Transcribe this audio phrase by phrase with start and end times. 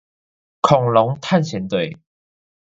[0.61, 1.95] 恐龍探險隊